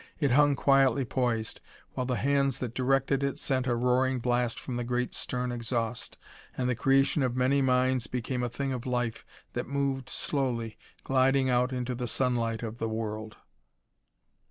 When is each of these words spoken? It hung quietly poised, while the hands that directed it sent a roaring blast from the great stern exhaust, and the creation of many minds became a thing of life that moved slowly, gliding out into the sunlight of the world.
It 0.19 0.31
hung 0.31 0.55
quietly 0.55 1.05
poised, 1.05 1.61
while 1.93 2.07
the 2.07 2.15
hands 2.15 2.57
that 2.57 2.73
directed 2.73 3.21
it 3.21 3.37
sent 3.37 3.67
a 3.67 3.75
roaring 3.75 4.17
blast 4.17 4.59
from 4.59 4.75
the 4.75 4.83
great 4.83 5.13
stern 5.13 5.51
exhaust, 5.51 6.17
and 6.57 6.67
the 6.67 6.73
creation 6.73 7.21
of 7.21 7.35
many 7.35 7.61
minds 7.61 8.07
became 8.07 8.41
a 8.41 8.49
thing 8.49 8.73
of 8.73 8.87
life 8.87 9.23
that 9.53 9.67
moved 9.67 10.09
slowly, 10.09 10.79
gliding 11.03 11.51
out 11.51 11.71
into 11.71 11.93
the 11.93 12.07
sunlight 12.07 12.63
of 12.63 12.79
the 12.79 12.89
world. 12.89 13.37